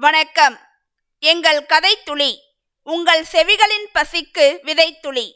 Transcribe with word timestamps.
வணக்கம். 0.00 0.60
எங்கள் 1.18 1.66
கதை 1.66 2.02
துளி 2.02 2.42
உங்கள் 2.82 3.24
செவிகளின் 3.32 3.86
பசிக்கு 3.94 4.58
விதைத்துளி. 4.62 5.32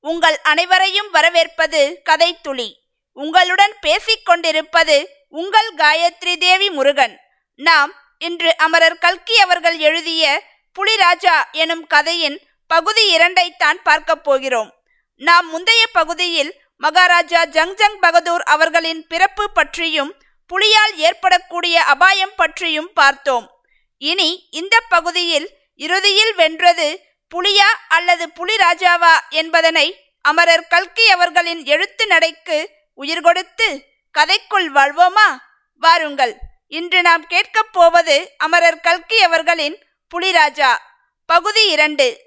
உங்கள் 0.00 0.40
அனைவரையும் 0.40 1.10
வரவேற்பது 1.10 2.00
கதை 2.04 2.40
துளி 2.40 2.80
உங்களுடன் 3.12 3.76
பேசிக்கொண்டிருப்பது 3.82 5.06
உங்கள் 5.28 5.74
காயத்ரி 5.74 6.36
தேவி 6.36 6.70
முருகன். 6.70 7.20
நாம் 7.56 7.92
இன்று 8.18 8.56
அமரர் 8.56 8.98
கல்கி 8.98 9.38
அவர்கள் 9.38 9.78
எழுதிய 9.78 10.42
புலிராஜா 10.78 11.50
எனும் 11.52 11.86
கதையின் 11.86 12.40
பகுதி 12.66 13.16
இரண்டைத்தான் 13.16 13.82
பார்க்கப் 13.82 14.24
போகிறோம். 14.24 14.74
நாம் 15.16 15.48
முந்தைய 15.48 15.86
பகுதியில் 15.86 16.60
மகாராஜா 16.76 17.44
ஜங் 17.44 17.74
ஜங் 17.74 17.96
பகதூர் 18.00 18.42
அவர்களின் 18.42 19.06
பிறப்பு 19.06 19.52
பற்றியும் 19.52 20.14
புலியால் 20.46 20.96
ஏற்படக்கூடிய 20.96 21.82
அபாயம் 21.82 22.34
பற்றியும் 22.36 22.92
பார்த்தோம். 22.94 23.53
இனி 23.98 24.48
இந்த 24.50 24.80
பகுதியில் 24.88 25.50
இறுதியில் 25.74 26.34
வென்றது 26.34 27.00
புலியா 27.34 27.70
அல்லது 27.88 28.28
புலிராஜாவா 28.36 29.18
என்பதனை 29.30 30.00
அமரர் 30.22 30.66
கல்கி 30.66 31.10
அவர்களின் 31.10 31.64
எழுத்து 31.64 32.06
நடைக்கு 32.06 32.70
உயிர் 32.94 33.20
கொடுத்து 33.20 33.84
கதைக்குள் 34.18 34.68
வாழ்வோமா? 34.74 35.38
வாருங்கள். 35.78 36.36
இன்று 36.68 37.02
நாம் 37.02 37.26
கேட்கப் 37.26 37.72
போவது 37.72 38.32
அமரர் 38.38 38.80
கல்கி 38.80 39.22
அவர்களின் 39.22 39.84
புலிராஜா 40.14 40.78
பகுதி 41.26 41.70
இரண்டு. 41.70 42.20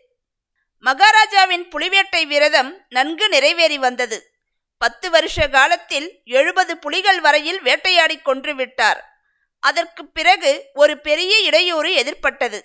மகாராஜாவின் 0.79 1.69
புலிவேட்டை 1.69 2.27
விரதம் 2.27 2.85
நன்கு 2.89 3.29
நிறைவேறி 3.29 3.77
வந்தது. 3.77 4.31
பத்து 4.77 5.09
வருஷ 5.09 5.47
காலத்தில் 5.47 6.21
எழுபது 6.25 6.77
புலிகள் 6.77 7.21
வரையில் 7.21 7.61
வேட்டையாடி 7.61 8.17
கொன்று 8.17 8.55
விட்டார். 8.55 9.16
அதற்கு 9.59 10.03
பிறகு 10.07 10.51
ஒரு 10.73 10.93
பெரிய 10.99 11.33
இடையூறு 11.39 11.91
எதிர்ப்பட்டது 12.01 12.59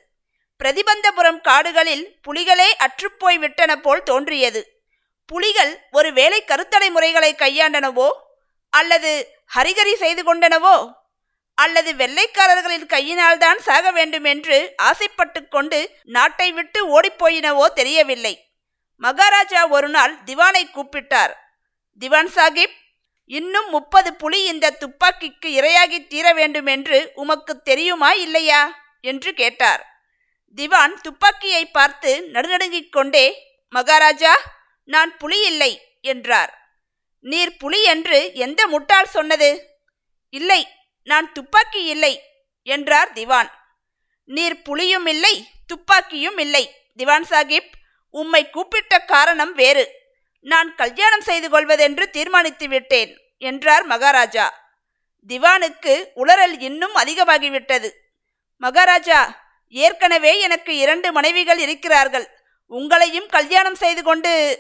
பிரதிபந்தபுரம் 0.61 1.41
காடுகளில் 1.41 2.05
புலிகளே 2.27 2.69
அற்றுப்போய் 2.85 3.39
விட்டன 3.39 3.77
போல் 3.77 4.03
தோன்றியது. 4.03 4.61
புலிகள் 5.27 5.73
ஒரு 5.91 6.13
வேலை 6.13 6.45
கருத்தடை 6.47 6.89
முறைகளை 6.91 7.31
கையாண்டனவோ 7.35 8.09
அல்லது 8.73 9.13
ஹரிகரி 9.55 9.95
செய்து 9.95 10.23
கொண்டனவோ 10.23 10.77
அல்லது 11.59 11.91
வெள்ளைக்காரர்களின் 11.93 12.87
கையினால்தான் 12.87 13.59
சாக 13.59 13.91
வேண்டும் 13.91 14.25
என்று 14.25 14.57
ஆசைப்பட்டு 14.77 15.49
கொண்டு 15.49 15.81
நாட்டை 16.05 16.53
விட்டு 16.53 16.81
ஓடிப்போயினவோ 16.95 17.67
தெரியவில்லை. 17.73 18.35
மகாராஜா 19.03 19.63
ஒரு 19.67 19.89
நாள் 19.89 20.15
திவானை 20.25 20.65
கூப்பிட்டார். 20.67 21.35
திவான் 22.01 22.31
சாஹிப் 22.35 22.77
இன்னும் 23.27 23.69
முப்பது 23.69 24.15
புலி 24.15 24.45
இந்த 24.45 24.77
துப்பாக்கிக்கு 24.81 25.47
இரையாகி 25.47 26.07
தீர 26.07 26.33
வேண்டும் 26.33 26.67
என்று 26.67 27.11
உமக்கு 27.15 27.63
தெரியுமா 27.63 28.13
இல்லையா? 28.13 28.81
என்று 29.01 29.35
கேட்டார். 29.35 29.87
திவான் 30.55 31.01
துப்பாக்கியை 31.01 31.67
பார்த்து 31.67 32.23
நடுநடுங்கிக் 32.23 32.93
கொண்டே 32.93 33.43
மகாராஜா 33.69 34.35
நான் 34.85 35.17
புலி 35.17 35.47
இல்லை 35.47 35.81
என்றார். 36.01 36.81
நீர் 37.21 37.57
புலி 37.57 37.85
என்று 37.85 38.31
எந்த 38.35 38.67
முட்டாள் 38.67 39.07
சொன்னது? 39.07 39.51
இல்லை 40.29 40.69
நான் 41.05 41.33
துப்பாக்கி 41.33 41.85
இல்லை 41.85 42.23
என்றார் 42.63 43.13
திவான். 43.13 43.51
நீர் 44.25 44.63
புலியும் 44.63 45.07
இல்லை 45.07 45.47
துப்பாக்கியும் 45.67 46.39
இல்லை 46.39 46.75
திவான் 46.97 47.27
சாஹிப் 47.31 47.73
உம்மை 48.11 48.51
கூப்பிட்ட 48.51 48.99
காரணம் 48.99 49.55
வேறு. 49.55 50.02
நான் 50.43 50.75
கல்யாணம் 50.75 51.21
செய்து 51.21 51.49
கொள்வதென்று 51.49 52.11
தீர்மானித்து 52.11 52.69
விட்டேன் 52.69 53.21
என்றார் 53.39 53.85
மகாராஜா. 53.85 54.61
திவானுக்கு 55.29 56.05
உளறல் 56.17 56.61
இன்னும் 56.61 56.95
அதிகமாகிவிட்டது. 56.95 57.91
மகாராஜா 58.57 59.41
ஏற்கனவே 59.69 60.41
எனக்கு 60.41 60.77
இரண்டு 60.77 61.13
மனைவிகள் 61.13 61.59
இருக்கிறார்கள். 61.59 62.29
உங்களையும் 62.71 63.27
கல்யாணம் 63.27 63.75
செய்து 63.75 64.03
கொண்டு 64.03 64.59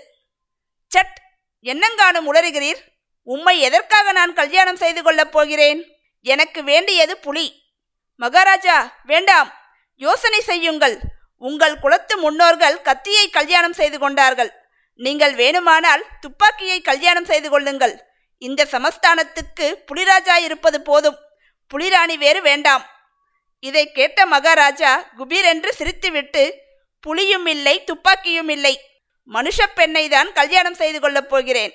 சட் 0.87 1.19
என்னங்காணும் 1.63 2.33
உளறுகிறீர்? 2.33 2.79
உம்மை 3.23 3.61
எதற்காக 3.61 4.13
நான் 4.13 4.35
கல்யாணம் 4.35 4.77
செய்து 4.77 5.03
கொள்ளப் 5.03 5.33
போகிறேன்? 5.33 5.97
எனக்கு 6.21 6.65
வேண்டியது 6.65 7.19
புலி. 7.19 7.63
மகாராஜா 8.17 9.01
வேண்டாம். 9.05 9.53
யோசனை 9.95 10.41
செய்யுங்கள். 10.41 10.99
உங்கள் 11.37 11.79
குலத்து 11.79 12.19
முன்னோர்கள் 12.19 12.83
கத்தியை 12.83 13.31
கல்யாணம் 13.31 13.73
செய்து 13.73 13.99
கொண்டார்கள். 13.99 14.62
நீங்கள் 14.95 15.35
வேணுமானால் 15.35 16.03
துப்பாக்கியை 16.21 16.81
கல்யாணம் 16.81 17.25
செய்து 17.25 17.51
கொள்ளுங்கள். 17.51 17.95
இந்த 18.39 18.67
சமஸ்தானத்துக்கு 18.71 19.75
புலிராஜா 19.93 20.37
இருப்பது 20.37 20.83
போதும். 20.83 21.19
புலிராணி 21.75 22.19
வேறு 22.19 22.43
வேண்டாம். 22.43 22.91
இதை 23.59 23.93
கேட்ட 23.93 24.27
மகாராஜா 24.27 25.05
குபீர் 25.19 25.45
என்று 25.45 25.75
சிரித்துவிட்டு 25.79 26.53
புலியும் 27.01 27.47
இல்லை 27.47 27.85
துப்பாக்கியும் 27.85 28.49
இல்லை. 28.49 28.81
மனுஷ 29.31 29.67
பெண்ணை 29.75 30.09
தான் 30.09 30.33
கல்யாணம் 30.33 30.75
செய்து 30.75 31.01
கொள்ளப் 31.01 31.29
போகிறேன். 31.29 31.73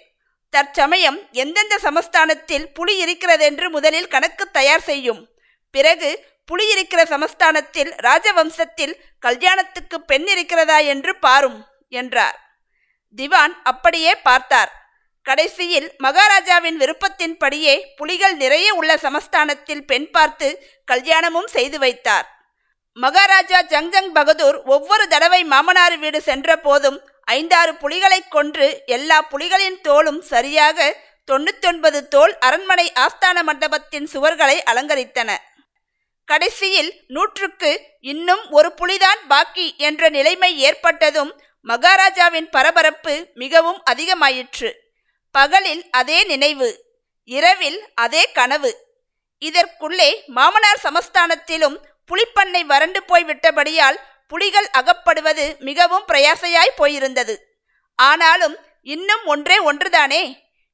தற்சமயம் 0.49 1.29
எந்தெந்த 1.31 1.79
சமஸ்தானத்தில் 1.83 2.71
புலி 2.73 2.97
இருக்கிறதென்று 2.97 3.69
முதலில் 3.69 4.07
கணக்கு 4.07 4.51
தயார் 4.51 4.81
செய்யும். 4.81 5.27
பிறகு 5.71 6.25
புலி 6.45 6.71
இருக்கிற 6.71 7.03
சமஸ்தானத்தில் 7.03 7.91
ராஜவம்சத்தில் 7.91 8.99
கல்யாணத்துக்கு 9.19 10.01
பெண் 10.01 10.27
இருக்கிறதா 10.27 10.77
என்று 10.77 11.15
பாரும் 11.15 11.65
என்றார். 11.89 12.46
திவான் 13.15 13.55
அப்படியே 13.63 14.15
பார்த்தார். 14.15 14.71
கடைசியில் 15.21 15.91
மகாராஜாவின் 15.97 16.77
விருப்பத்தின்படியே 16.79 17.83
புலிகள் 17.95 18.35
நிறைய 18.35 18.73
உள்ள 18.73 18.91
சமஸ்தானத்தில் 18.95 19.85
பெண் 19.85 20.09
பார்த்து 20.11 20.47
கல்யாணமும் 20.85 21.47
செய்து 21.47 21.79
வைத்தார். 21.79 22.27
மகாராஜா 22.93 23.63
ஜங்ஜங் 23.63 24.11
பகதூர் 24.13 24.63
ஒவ்வொரு 24.63 25.07
தடவை 25.07 25.43
மாமனார் 25.43 25.97
வீடு 25.97 26.21
சென்ற 26.21 26.55
போதும் 26.57 27.09
ஐந்தாறு 27.23 27.75
புலிகளை 27.75 28.27
கொன்று 28.27 28.83
எல்லா 28.85 29.27
புலிகளின் 29.31 29.81
தோளும் 29.81 30.21
சரியாக 30.21 30.95
தொண்ணூத்தொன்பது 31.31 32.07
தோல் 32.07 32.37
அரண்மனை 32.37 32.91
ஆஸ்தான 32.99 33.43
மண்டபத்தின் 33.43 34.07
சுவர்களை 34.13 34.57
அலங்கரித்தன. 34.71 35.35
கடைசியில் 36.25 37.03
நூற்றுக்கு 37.07 37.81
இன்னும் 37.99 38.49
ஒரு 38.49 38.73
புலிதான் 38.73 39.21
பாக்கி 39.27 39.75
என்ற 39.77 40.09
நிலைமை 40.09 40.59
ஏற்பட்டதும் 40.59 41.41
மகாராஜாவின் 41.69 42.49
பரபரப்பு 42.49 43.13
மிகவும் 43.33 43.79
அதிகமாயிற்று. 43.91 44.69
பகலில் 45.35 45.81
அதே 45.89 46.23
நினைவு 46.23 46.69
இரவில் 47.29 47.79
அதே 47.95 48.23
கனவு. 48.37 48.71
இதற்குள்ளே 49.41 50.09
மாமனார் 50.27 50.83
சமஸ்தானத்திலும் 50.83 51.75
புலிப்பண்ணை 52.09 52.61
வறண்டு 52.61 52.99
போய்விட்டபடியால் 53.07 53.97
புலிகள் 54.27 54.69
அகப்படுவது 54.79 55.45
மிகவும் 55.59 56.05
பிரயாசையாய் 56.07 56.77
போயிருந்தது. 56.77 57.35
ஆனாலும் 57.99 58.55
இன்னும் 58.83 59.25
ஒன்றே 59.25 59.57
ஒன்றுதானே? 59.71 60.23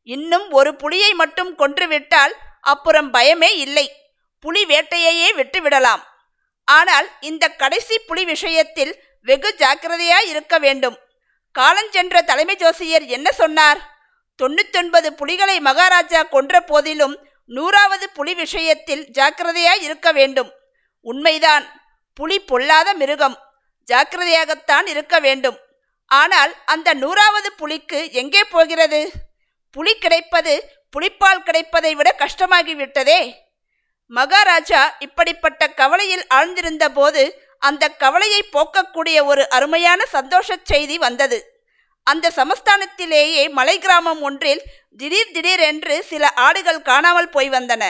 இன்னும் 0.04 0.48
ஒரு 0.52 0.76
புலியை 0.76 1.14
மட்டும் 1.14 1.52
கொன்றுவிட்டால் 1.56 2.36
அப்புறம் 2.62 3.14
பயமே 3.14 3.52
இல்லை. 3.66 3.88
புலி 4.44 4.66
வேட்டையையே 4.66 5.30
விட்டுவிடலாம். 5.40 6.04
ஆனால் 6.68 7.08
இந்த 7.20 7.48
கடைசி 7.62 7.96
புலி 8.00 8.26
விஷயத்தில் 8.26 8.94
வெகு 9.24 9.56
ஜாக்கிரதையாய் 9.58 10.28
இருக்க 10.28 10.58
வேண்டும். 10.60 10.98
காலஞ்சென்ற 11.56 12.22
தலைமை 12.22 12.56
ஜோசியர் 12.56 13.06
என்ன 13.06 13.32
சொன்னார்? 13.32 13.80
தொண்ணூத்தொன்பது 14.40 15.10
புலிகளை 15.10 15.60
மகாராஜா 15.60 16.24
கொன்ற 16.24 16.62
போதிலும் 16.62 17.16
நூறாவது 17.46 18.10
புலி 18.10 18.34
விஷயத்தில் 18.34 19.04
ஜாக்கிரதையாய் 19.12 19.82
இருக்க 19.82 20.12
வேண்டும். 20.12 20.50
உண்மைதான் 21.02 21.66
புலி 22.14 22.40
பொல்லாத 22.40 22.94
மிருகம் 22.94 23.38
ஜாக்கிரதையாகத்தான் 23.92 24.88
இருக்க 24.88 25.20
வேண்டும். 25.20 25.58
ஆனால் 26.06 26.52
அந்த 26.66 26.94
நூறாவது 26.94 27.54
புலிக்கு 27.54 28.12
எங்கே 28.12 28.44
போகிறது? 28.44 29.12
புலி 29.72 29.94
கிடைப்பது 29.98 30.54
புலிப்பால் 30.94 31.44
கிடைப்பதை 31.44 31.96
விட 31.96 32.16
கஷ்டமாகிவிட்டதே. 32.18 33.34
மகாராஜா 34.06 34.96
இப்படிப்பட்ட 35.00 35.68
கவலையில் 35.68 36.26
ஆழ்ந்திருந்த 36.34 36.86
போது 36.90 37.43
அந்த 37.68 37.90
கவலையை 38.04 38.42
போக்கக்கூடிய 38.52 39.18
ஒரு 39.32 39.44
அருமையான 39.50 40.06
சந்தோஷச் 40.14 40.70
செய்தி 40.72 40.98
வந்தது. 40.98 41.40
அந்த 42.08 42.32
சமஸ்தானத்திலேயே 42.36 43.44
மலை 43.50 43.76
கிராமம் 43.80 44.22
ஒன்றில் 44.22 44.64
திடீர் 44.98 45.34
திடீரென்று 45.36 45.96
சில 46.04 46.24
ஆடுகள் 46.46 46.82
காணாமல் 46.82 47.30
போய் 47.30 47.50
வந்தன. 47.50 47.84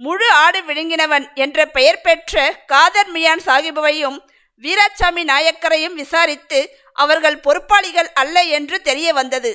முழு 0.00 0.28
ஆடு 0.44 0.60
விழுங்கினவன் 0.68 1.26
என்ற 1.34 1.66
பெயர் 1.66 2.00
பெற்ற 2.00 2.44
காதர் 2.66 3.10
மியான் 3.12 3.42
சாகிபுவையும் 3.46 4.18
வீராசாமி 4.62 5.22
நாயக்கரையும் 5.32 5.98
விசாரித்து 6.00 6.60
அவர்கள் 6.92 7.38
பொறுப்பாளிகள் 7.46 8.10
அல்ல 8.12 8.42
என்று 8.56 8.76
தெரிய 8.88 9.12
வந்தது. 9.12 9.52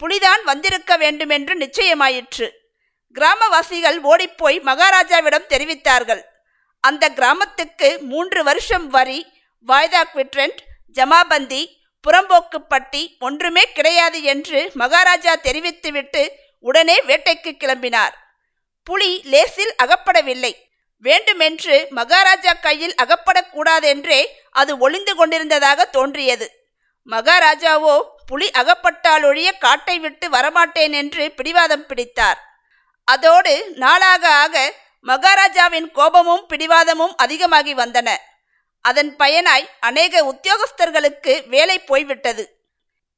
புலிதான் 0.00 0.42
வந்திருக்க 0.44 0.92
வேண்டுமென்று 0.96 1.54
நிச்சயமாயிற்று. 1.54 2.46
கிராமவாசிகள் 3.16 3.98
ஓடிப்போய் 4.02 4.58
மகாராஜாவிடம் 4.60 5.50
தெரிவித்தார்கள். 5.54 6.22
அந்த 6.88 7.04
கிராமத்துக்கு 7.18 7.88
மூன்று 8.10 8.40
வருஷம் 8.48 8.86
வரி 8.96 9.20
வாய்தா 9.68 10.02
குவிட்ரண்ட் 10.14 10.60
ஜமாபந்தி 10.96 11.62
புறம்போக்கு 12.04 12.58
பட்டி 12.68 13.02
ஒன்றுமே 13.18 13.64
கிடையாது 13.72 14.18
என்று 14.32 14.60
மகாராஜா 14.74 15.32
தெரிவித்துவிட்டு 15.46 16.22
உடனே 16.60 16.96
வேட்டைக்கு 17.02 17.50
கிளம்பினார். 17.52 18.14
புலி 18.86 19.10
லேசில் 19.32 19.74
அகப்படவில்லை. 19.84 20.52
வேண்டுமென்று 21.04 21.76
மகாராஜா 21.90 22.52
கையில் 22.66 22.94
அகப்படக்கூடாதென்றே 23.02 24.20
அது 24.50 24.72
ஒளிந்து 24.78 25.14
கொண்டிருந்ததாக 25.14 25.84
தோன்றியது. 25.96 26.46
மகாராஜாவோ 27.08 27.96
புலி 28.26 28.48
அகப்பட்டாலொழிய 28.60 29.48
காட்டை 29.58 29.96
விட்டு 29.98 30.26
வரமாட்டேன் 30.30 30.94
என்று 31.02 31.24
பிடிவாதம் 31.38 31.86
பிடித்தார். 31.86 32.40
அதோடு 33.08 33.54
நாளாக 33.76 34.24
ஆக 34.44 34.56
மகாராஜாவின் 35.04 35.88
கோபமும் 35.90 36.44
பிடிவாதமும் 36.50 37.14
அதிகமாகி 37.16 37.74
வந்தன. 37.74 38.08
அதன் 38.80 39.10
பயனாய் 39.16 39.66
அநேக 39.80 40.14
உத்தியோகஸ்தர்களுக்கு 40.32 41.32
வேலை 41.48 41.78
போய்விட்டது. 41.78 42.44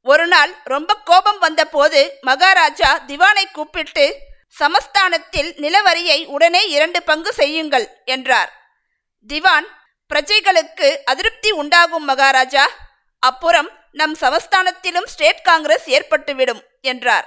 ஒரு 0.06 0.26
நாள் 0.26 0.52
ரொம்ப 0.64 0.90
கோபம் 1.04 1.38
வந்தபோது 1.38 2.00
மகாராஜா 2.20 2.90
திவானை 3.06 3.44
கூப்பிட்டு 3.50 4.04
சமஸ்தானத்தில் 4.58 5.50
நிலவரியை 5.54 6.18
உடனே 6.26 6.62
இரண்டு 6.68 7.02
பங்கு 7.02 7.32
செய்யுங்கள் 7.32 7.86
என்றார். 8.04 8.50
திவான் 9.30 9.66
பிரஜைகளுக்கு 10.10 10.88
அதிருப்தி 11.04 11.50
உண்டாகும் 11.50 12.04
மகாராஜா 12.04 12.64
அப்புறம் 13.22 13.68
நம் 13.92 14.16
சமஸ்தானத்திலும் 14.20 15.08
ஸ்டேட் 15.12 15.42
காங்கிரஸ் 15.42 15.86
ஏற்பட்டுவிடும் 15.88 16.62
என்றார். 16.80 17.26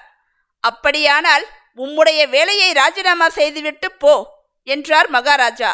அப்படியானால் 0.63 1.45
உம்முடைய 1.77 2.21
வேலையை 2.29 2.69
ராஜினாமா 2.71 3.29
செய்துவிட்டு 3.29 3.87
போ 3.91 4.13
என்றார் 4.63 5.09
மகாராஜா. 5.09 5.71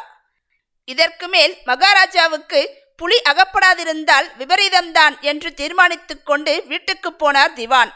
இதற்கு 0.86 1.28
மேல் 1.28 1.54
மகாராஜாவுக்கு 1.66 2.62
புலி 2.96 3.22
அகப்படாதிருந்தால் 3.30 4.28
விபரீதம்தான் 4.40 5.20
என்று 5.20 5.54
தீர்மானித்துக் 5.54 6.26
கொண்டு 6.26 6.64
வீட்டுக்கு 6.68 7.10
போனார் 7.12 7.54
திவான். 7.54 7.92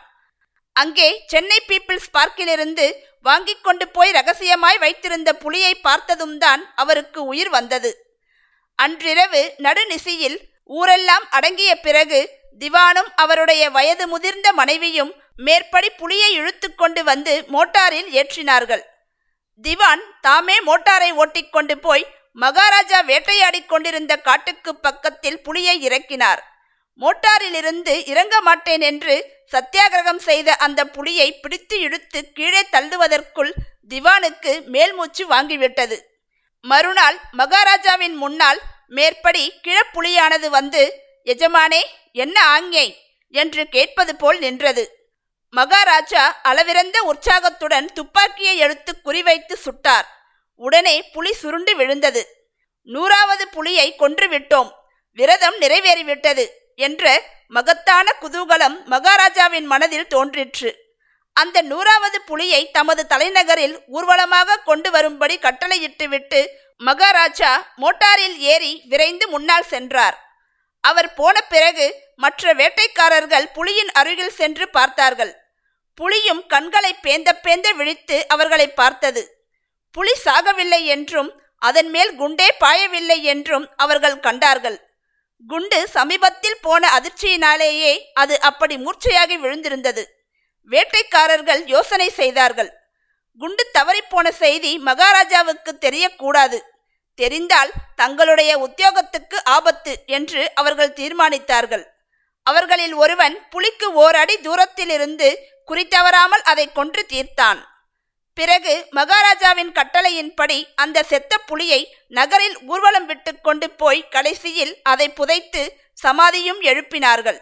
அங்கே 0.73 1.23
சென்னை 1.27 1.59
பீப்பிள்ஸ் 1.67 2.09
பார்க்கிலிருந்து 2.17 2.85
வாங்கிக் 3.21 3.63
கொண்டு 3.63 3.87
போய் 3.87 4.11
ரகசியமாய் 4.11 4.77
வைத்திருந்த 4.77 5.33
புலியை 5.33 5.75
பார்த்ததும் 5.75 6.37
தான் 6.37 6.73
அவருக்கு 6.75 7.25
உயிர் 7.25 7.49
வந்தது. 7.49 7.91
அன்றிரவு 8.75 9.53
நடுநிசியில் 9.57 10.37
ஊரெல்லாம் 10.63 11.25
அடங்கிய 11.29 11.79
பிறகு 11.79 12.19
திவானும் 12.59 13.09
அவருடைய 13.15 13.69
வயது 13.69 14.07
முதிர்ந்த 14.07 14.53
மனைவியும் 14.53 15.11
மேற்படி 15.35 15.89
புலியை 15.89 16.33
இழுத்து 16.33 16.75
கொண்டு 16.75 17.03
வந்து 17.03 17.45
மோட்டாரில் 17.47 18.09
ஏற்றினார்கள். 18.11 18.83
திவான் 19.65 20.03
தாமே 20.21 20.57
மோட்டாரை 20.65 21.09
ஓட்டிக்கொண்டு 21.21 21.75
போய் 21.77 22.05
மகாராஜா 22.31 22.99
வேட்டையாடிக் 23.01 23.65
கொண்டிருந்த 23.65 24.13
காட்டுக்கு 24.17 24.71
பக்கத்தில் 24.75 25.41
புலியை 25.41 25.75
இறக்கினார். 25.87 26.41
மோட்டாரிலிருந்து 27.01 27.93
இறங்க 28.05 28.35
மாட்டேன் 28.41 28.81
என்று 28.81 29.15
சத்தியாகிரகம் 29.51 30.21
செய்த 30.27 30.55
அந்த 30.55 30.81
புலியை 30.85 31.27
பிடித்து 31.39 31.75
இழுத்து 31.79 32.19
கீழே 32.37 32.61
தள்ளுவதற்குள் 32.71 33.51
திவானுக்கு 33.87 34.53
மேல்மூச்சு 34.73 35.23
வாங்கிவிட்டது. 35.29 35.97
மறுநாள் 36.65 37.17
மகாராஜாவின் 37.31 38.15
முன்னால் 38.15 38.59
மேற்படி 38.89 39.43
கிழப்புலியானது 39.65 40.47
வந்து 40.49 40.83
எஜமானே 41.23 41.81
என்ன 42.11 42.37
ஆங்கே 42.55 42.85
என்று 43.33 43.63
கேட்பது 43.67 44.13
போல் 44.15 44.39
நின்றது. 44.39 44.83
மகாராஜா 45.51 46.41
அளவிறந்த 46.43 47.03
உற்சாகத்துடன் 47.03 47.93
துப்பாக்கியை 47.93 48.57
எடுத்து 48.57 48.95
குறிவைத்து 49.05 49.53
சுட்டார். 49.65 50.07
உடனே 50.55 51.01
புலி 51.01 51.33
சுருண்டு 51.33 51.75
விழுந்தது. 51.75 52.51
நூறாவது 52.83 53.47
புலியை 53.47 53.95
கொன்றுவிட்டோம். 53.99 54.71
விரதம் 55.11 55.55
நிறைவேறிவிட்டது 55.59 56.47
என்ற 56.75 57.23
மகத்தான 57.47 58.15
குதூகலம் 58.21 58.83
மகாராஜாவின் 58.83 59.65
மனதில் 59.65 60.07
தோன்றிற்று. 60.07 60.87
அந்த 61.33 61.61
நூறாவது 61.61 62.21
புலியை 62.21 62.71
தமது 62.71 63.07
தலைநகரில் 63.07 63.79
ஊர்வலமாக 63.87 64.55
கொண்டு 64.55 64.91
வரும்படி 64.91 65.39
கட்டளையிட்டுவிட்டு 65.39 66.47
மகாராஜா 66.77 67.73
மோட்டாரில் 67.77 68.37
ஏறி 68.37 68.81
விரைந்து 68.85 69.27
முன்னால் 69.27 69.63
சென்றார். 69.63 70.28
அவர் 70.83 71.13
போன 71.13 71.41
பிறகு 71.41 71.85
மற்ற 72.15 72.53
வேட்டைக்காரர்கள் 72.53 73.45
புலியின் 73.57 73.91
அருகில் 73.93 74.37
சென்று 74.39 74.65
பார்த்தார்கள். 74.69 75.33
புலியும் 75.95 76.41
கண்களை 76.45 76.91
பேந்த 77.03 77.29
பேந்த 77.45 77.67
விழித்து 77.75 78.17
அவர்களை 78.27 78.67
பார்த்தது. 78.71 79.21
புலி 79.95 80.13
சாகவில்லை 80.25 80.81
என்றும் 80.95 81.29
அதன் 81.61 81.89
மேல் 81.89 82.11
குண்டே 82.15 82.47
பாயவில்லை 82.59 83.19
என்றும் 83.33 83.65
அவர்கள் 83.75 84.19
கண்டார்கள். 84.19 84.77
குண்டு 85.47 85.79
சமீபத்தில் 85.87 86.61
போன 86.61 86.83
அதிர்ச்சியினாலேயே 86.97 87.91
அது 88.13 88.35
அப்படி 88.41 88.75
மூர்ச்சையாகி 88.77 89.35
விழுந்திருந்தது. 89.43 90.03
வேட்டைக்காரர்கள் 90.71 91.61
யோசனை 91.65 92.09
செய்தார்கள். 92.09 92.71
குண்டு 93.41 93.63
தவறிப்போன 93.77 94.27
செய்தி 94.29 94.71
மகாராஜாவுக்கு 94.79 95.71
தெரியக்கூடாது. 95.85 96.57
தெரிந்தால் 97.19 97.71
தங்களுடைய 97.95 98.57
உத்தியோகத்துக்கு 98.57 99.43
ஆபத்து 99.43 100.03
என்று 100.05 100.51
அவர்கள் 100.55 100.93
தீர்மானித்தார்கள். 100.93 101.85
அவர்களில் 102.43 102.93
ஒருவன் 102.93 103.35
புலிக்கு 103.49 103.93
ஓரடி 103.93 104.41
தூரத்திலிருந்து 104.41 105.27
குறித்தவராமல் 105.67 106.43
அதை 106.43 106.71
கொன்று 106.71 107.05
தீர்த்தான். 107.09 107.59
பிறகு 108.33 108.87
மகாராஜாவின் 108.89 109.71
கட்டளையின்படி 109.71 110.67
அந்த 110.75 111.03
செத்த 111.03 111.37
புலியை 111.37 111.95
நகரில் 112.07 112.57
ஊர்வலம் 112.63 113.05
விட்டு 113.05 113.41
கொண்டு 113.41 113.69
போய் 113.69 114.07
கடைசியில் 114.07 114.79
அதை 114.83 115.09
புதைத்து 115.09 115.79
சமாதியும் 115.93 116.61
எழுப்பினார்கள். 116.61 117.39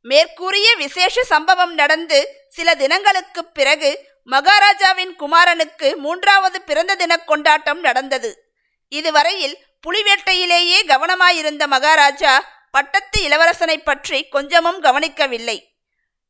மேற்கூறிய 0.00 0.74
விசேஷ 0.76 1.24
சம்பவம் 1.24 1.74
நடந்து 1.74 2.46
சில 2.48 2.74
தினங்களுக்குப் 2.74 3.54
பிறகு 3.54 3.90
மகாராஜாவின் 4.24 5.16
குமாரனுக்கு 5.18 5.96
மூன்றாவது 5.96 6.62
பிறந்த 6.62 6.94
தின 6.94 7.16
கொண்டாட்டம் 7.16 7.80
நடந்தது. 7.80 8.51
இதுவரையில் 8.98 9.56
புலிவேட்டையிலேயே 9.84 10.78
கவனமாயிருந்த 10.92 11.66
மகாராஜா 11.66 12.32
பட்டத்து 12.70 13.18
இளவரசனை 13.28 13.76
பற்றி 13.76 14.18
கொஞ்சமும் 14.28 14.80
கவனிக்கவில்லை. 14.80 15.58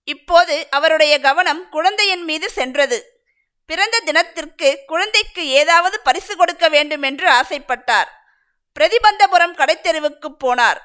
இப்போது 0.09 0.55
அவருடைய 0.71 1.15
கவனம் 1.21 1.63
குழந்தையின் 1.69 2.25
மீது 2.25 2.47
சென்றது. 2.51 2.99
பிறந்த 3.69 3.97
தினத்திற்கு 4.05 4.71
குழந்தைக்கு 4.87 5.43
ஏதாவது 5.61 5.97
பரிசு 6.01 6.35
கொடுக்க 6.37 6.65
வேண்டும் 6.69 7.03
என்று 7.03 7.27
ஆசைப்பட்டார். 7.31 8.09
பிரதிபந்தபுரம் 8.77 9.55
கடைத்தெருவுக்கு 9.57 10.29
போனார். 10.45 10.81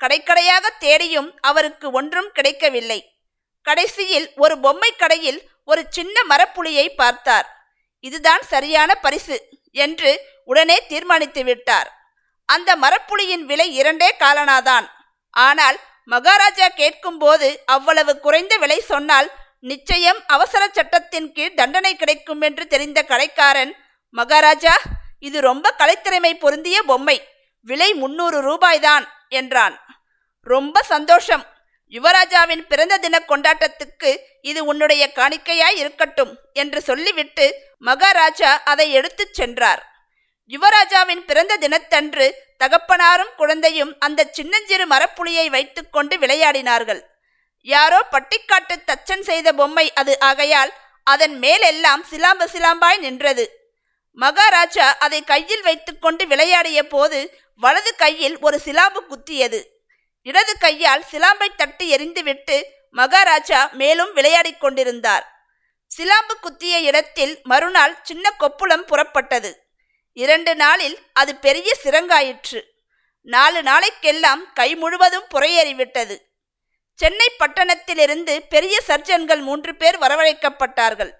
கடைக்கடையாக 0.00 0.64
தேடியும் 0.78 1.28
அவருக்கு 1.40 1.86
ஒன்றும் 1.90 2.30
கிடைக்கவில்லை. 2.32 3.00
கடைசியில் 3.66 4.26
ஒரு 4.36 4.54
பொம்மை 4.64 4.90
கடையில் 4.92 5.40
ஒரு 5.64 5.82
சின்ன 5.90 6.16
மரப்புலியை 6.28 6.86
பார்த்தார். 6.94 7.46
இதுதான் 8.04 8.42
சரியான 8.52 8.90
பரிசு 9.04 9.36
என்று 9.84 10.10
உடனே 10.48 10.76
தீர்மானித்து 10.90 11.44
விட்டார். 11.44 11.88
அந்த 12.48 12.76
மரப்புலியின் 12.76 13.44
விலை 13.50 13.68
இரண்டே 13.74 14.10
காலனாதான். 14.18 14.86
ஆனால் 15.30 15.78
மகாராஜா 16.04 16.66
கேட்கும்போது 16.80 17.62
அவ்வளவு 17.66 18.20
குறைந்த 18.20 18.56
விலை 18.56 18.80
சொன்னால் 18.80 19.28
நிச்சயம் 19.60 20.20
அவசர 20.26 20.62
சட்டத்தின் 20.72 21.32
கீழ் 21.32 21.56
தண்டனை 21.60 21.92
கிடைக்கும் 21.96 22.40
என்று 22.40 22.66
தெரிந்த 22.66 23.02
கடைக்காரன் 23.02 23.72
மகாராஜா 24.14 24.74
இது 25.18 25.38
ரொம்ப 25.40 25.74
கலைத்திறமை 25.78 26.32
பொருந்திய 26.38 26.82
பொம்மை. 26.82 27.16
விலை 27.60 27.94
முன்னூறு 27.94 28.40
ரூபாய்தான் 28.40 29.04
என்றான். 29.28 29.76
ரொம்ப 30.46 30.82
சந்தோஷம். 30.82 31.44
யுவராஜாவின் 31.92 32.62
பிறந்த 32.68 32.94
தின 32.98 33.16
கொண்டாட்டத்துக்கு 33.28 34.10
இது 34.40 34.60
உன்னுடைய 34.64 35.02
காணிக்கையாய் 35.14 35.78
இருக்கட்டும் 35.82 36.32
என்று 36.52 36.80
சொல்லிவிட்டு 36.82 37.46
மகாராஜா 37.78 38.52
அதை 38.62 38.86
எடுத்துச் 38.92 39.34
சென்றார். 39.34 39.82
யுவராஜாவின் 40.50 41.22
பிறந்த 41.28 41.56
தினத்தன்று 41.56 42.26
தகப்பனாரும் 42.58 43.34
குழந்தையும் 43.36 43.96
அந்த 43.98 44.28
சின்னஞ்சிறு 44.32 44.86
மரப்புலியை 44.86 45.46
வைத்துக்கொண்டு 45.50 46.18
விளையாடினார்கள். 46.18 47.00
யாரோ 47.60 48.06
பட்டிக்காட்டு 48.12 48.74
தச்சன் 48.86 49.20
செய்த 49.20 49.52
பொம்மை 49.52 49.92
அது 49.92 50.20
ஆகையால் 50.20 50.72
அதன் 51.04 51.38
மேலெல்லாம் 51.38 52.04
சிலாம்பு 52.10 52.46
சிலாம்பாய் 52.52 52.98
நின்றது. 52.98 53.44
மகாராஜா 54.12 54.96
அதை 54.96 55.24
கையில் 55.24 55.62
வைத்துக்கொண்டு 55.62 56.26
விளையாடிய 56.26 56.86
போது 56.86 57.40
வலது 57.54 57.94
கையில் 57.94 58.38
ஒரு 58.40 58.60
சிலாம்பு 58.64 59.00
குத்தியது. 59.10 59.60
இடது 60.22 60.58
கையால் 60.58 61.04
சிலாம்பை 61.10 61.48
தட்டி 61.56 61.94
எரிந்துவிட்டு 61.94 62.62
மகாராஜா 62.90 63.68
மேலும் 63.72 64.12
விளையாடிக் 64.12 64.60
கொண்டிருந்தார். 64.60 65.24
சிலாம்பு 65.98 66.34
குத்திய 66.40 66.78
இடத்தில் 66.78 67.40
மறுநாள் 67.42 67.98
சின்ன 68.02 68.32
கொப்புளம் 68.40 68.88
புறப்பட்டது. 68.90 69.65
இரண்டு 70.22 70.52
நாளில் 70.54 70.98
அது 71.12 71.32
பெரிய 71.36 71.70
சிறங்காயிற்று 71.84 72.60
நாலு 73.20 73.60
நாளைக்கெல்லாம் 73.62 74.42
கை 74.54 74.74
முழுவதும் 74.74 75.26
புறையேறிவிட்டது. 75.34 76.16
சென்னை 76.98 77.28
பட்டணத்திலிருந்து 77.38 78.34
பெரிய 78.48 78.76
சர்ஜன்கள் 78.88 79.40
மூன்று 79.40 79.72
பேர் 79.76 79.98
வரவழைக்கப்பட்டார்கள். 79.98 81.10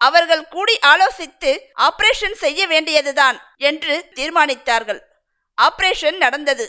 அவர்கள் 0.00 0.44
கூடி 0.48 0.78
ஆலோசித்து 0.86 1.50
ஆபரேஷன் 1.80 2.36
செய்ய 2.42 2.66
வேண்டியதுதான் 2.66 3.38
என்று 3.56 3.96
தீர்மானித்தார்கள். 4.14 5.00
ஆபரேஷன் 5.58 6.16
நடந்தது. 6.16 6.66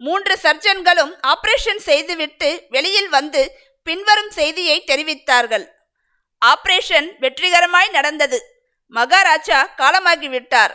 மூன்று 0.00 0.38
சர்ஜன்களும் 0.42 1.12
ஆபரேஷன் 1.26 1.82
செய்துவிட்டு 1.88 2.66
வெளியில் 2.68 3.08
வந்து 3.08 3.42
பின்வரும் 3.82 4.30
செய்தியை 4.30 4.84
தெரிவித்தார்கள். 4.86 5.66
ஆபரேஷன் 6.42 7.10
வெற்றிகரமாய் 7.20 7.90
நடந்தது. 7.90 8.40
மகாராஜா 8.92 9.74
காலமாகிவிட்டார். 9.76 10.74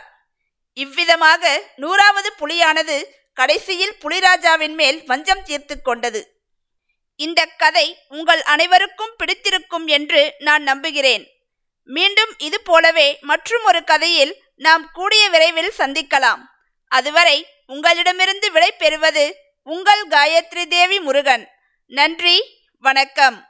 இவ்விதமாக 0.82 1.44
நூறாவது 1.76 2.32
புலியானது 2.40 2.96
கடைசியில் 3.34 3.94
புலிராஜாவின் 4.02 4.74
மேல் 4.74 4.98
வஞ்சம் 5.06 5.42
தீர்த்து 5.44 5.82
கொண்டது. 5.82 6.20
இந்த 7.16 7.40
கதை 7.62 7.86
உங்கள் 8.08 8.42
அனைவருக்கும் 8.42 9.14
பிடித்திருக்கும் 9.16 9.86
என்று 9.86 10.34
நான் 10.38 10.62
நம்புகிறேன். 10.62 11.24
மீண்டும் 11.84 12.32
இது 12.38 12.60
போலவே 12.60 13.08
மற்றும் 13.20 13.64
ஒரு 13.64 13.84
கதையில் 13.84 14.32
நாம் 14.56 14.84
கூடிய 14.92 15.28
விரைவில் 15.28 15.72
சந்திக்கலாம். 15.78 16.42
அதுவரை 16.88 17.46
உங்களிடமிருந்து 17.66 18.52
விடை 18.52 18.72
பெறுவது 18.72 19.24
உங்கள் 19.62 20.04
காயத்ரி 20.08 20.64
தேவி 20.66 21.00
முருகன். 21.00 21.44
நன்றி 21.86 22.36
வணக்கம். 22.84 23.47